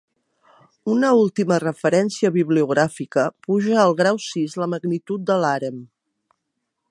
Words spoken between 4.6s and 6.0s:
la magnitud de l'harem.